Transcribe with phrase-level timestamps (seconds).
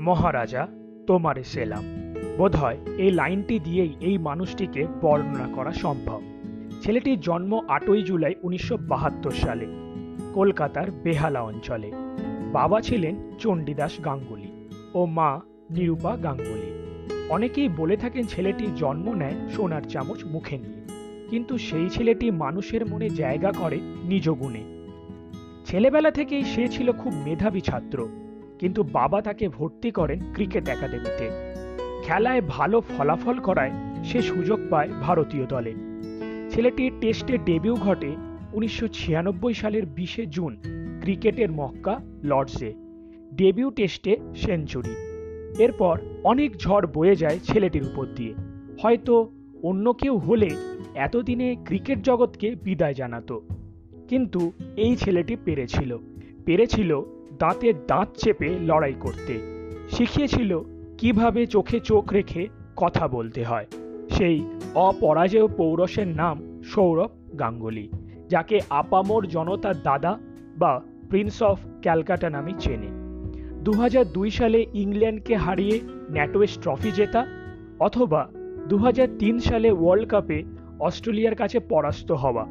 [0.00, 0.68] মহারাজা,
[1.06, 1.84] তোমারে সেলাম।
[2.38, 6.22] বোধহয় এই লাইনটি দিয়েই এই মানুষটিকে বর্ণনা করা সম্ভব।
[6.82, 9.66] ছেলেটির জন্ম আটই জুলাই উনিশশো বাহাত্তর সালে
[10.34, 11.92] কলকাতার বেহালা অঞ্চলে।
[12.52, 15.40] বাবা ছিলেন চণ্ডীদাস গাঙ্গুলি ও মা
[15.70, 16.70] নিরূপা গাঙ্গুলি।
[17.28, 20.80] অনেকেই বলে থাকেন ছেলেটি জন্ম নেয় সোনার চামচ মুখে নিয়ে।
[21.30, 24.64] কিন্তু সেই ছেলেটি মানুষের মনে জায়গা করে নিজ গুণে।
[25.64, 28.08] ছেলেবেলা থেকেই সে ছিল খুব মেধাবী ছাত্র।
[28.60, 31.30] কিন্তু বাবা তাকে ভর্তি করেন ক্রিকেট একাডেমিতে।
[32.02, 33.70] খেলায় ভালো ফলাফল করায়
[34.04, 35.74] সে সুযোগ পায় ভারতীয় দলে।
[36.50, 38.16] ছেলেটির টেস্টে ডেবিউ ঘটে
[38.52, 40.56] উনিশশো ছিয়ানব্বই সালের বিশে জুন
[41.00, 42.72] ক্রিকেটের মক্কা লর্ডসে।
[43.34, 44.94] ডেবিউ টেস্টে সেঞ্চুরি।
[45.62, 48.34] এরপর অনেক ঝড় বয়ে যায় ছেলেটির উপর দিয়ে।
[48.82, 49.30] হয়তো
[49.62, 50.50] অন্য কেউ হলে
[50.94, 53.42] এতদিনে ক্রিকেট জগৎকে বিদায় জানাতো।
[54.08, 55.98] কিন্তু এই ছেলেটি পেরেছিল।
[56.44, 57.02] পেরেছিল
[57.40, 59.34] দাঁতে দাঁত চেপে লড়াই করতে।
[59.90, 60.50] শিখিয়েছিল
[60.98, 62.42] কীভাবে চোখে চোখ রেখে
[62.76, 63.66] কথা বলতে হয়।
[64.10, 64.36] সেই
[64.74, 67.86] অপরাজেয় পৌরসের নাম সৌরভ গাঙ্গুলি,
[68.28, 70.12] যাকে আপামোর জনতার দাদা
[70.58, 70.72] বা
[71.10, 72.90] প্রিন্স অফ ক্যালকাটা নামে চেনে।
[73.64, 75.76] দু হাজার দুই সালে ইংল্যান্ডকে হারিয়ে
[76.10, 77.22] ন্যাটোয়েস ট্রফি জেতা
[77.80, 78.22] অথবা
[78.68, 80.38] দু হাজার তিন সালে ওয়ার্ল্ড কাপে
[80.80, 82.44] অস্ট্রেলিয়ার কাছে পরাস্ত হওয়া।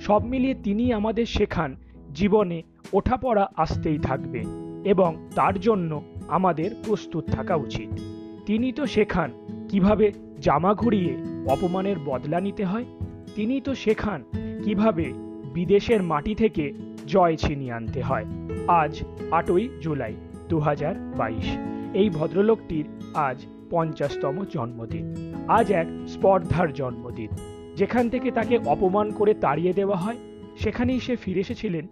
[0.00, 1.70] সব মিলিয়ে তিনি আমাদের শেখান
[2.14, 2.58] জীবনে
[2.92, 4.44] ওঠাপড়া আসতেই থাকবে
[4.84, 8.00] এবং তার জন্য আমাদের প্রস্তুত থাকা উচিত।
[8.46, 9.30] তিনি তো শেখান
[9.68, 11.16] কীভাবে জামা ঘুরিয়ে
[11.48, 12.84] অপমানের বদলা নিতে হয়।
[13.34, 14.24] তিনি তো শেখান
[14.64, 15.12] কীভাবে
[15.54, 16.72] বিদেশের মাটি থেকে
[17.06, 18.24] জয় ছিনিয়ে আনতে হয়।
[18.66, 20.14] আজ আটই জুলাই
[20.48, 21.56] দু হাজার বাইশ।
[21.94, 27.28] এই ভদ্রলোকটির আজ পঞ্চাশতম জন্মদিন। আজ এক স্পর্ধার জন্মদিন।
[27.76, 30.16] যেখান থেকে তাকে অপমান করে তাড়িয়ে দেওয়া হয়,
[30.56, 31.86] সেখানেই সে ফিরে এসেছিলেন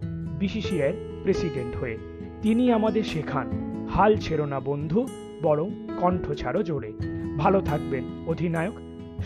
[0.44, 1.98] বিসিসিআইয়ের প্রেসিডেন্ট হয়ে
[2.42, 3.46] তিনি আমাদের শেখান,
[3.90, 5.06] হাল ছেড়ো না বন্ধু,
[5.42, 6.92] বরং কণ্ঠ ছাড়ো জোরে।
[7.38, 8.74] ভালো থাকবেন, অধিনায়ক।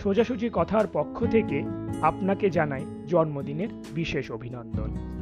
[0.02, 1.62] সোজাসুজি কথার পক্ষ থেকে
[2.02, 5.17] আপনাকে জানাই জন্মদিনের বিশেষ অভিনন্দন।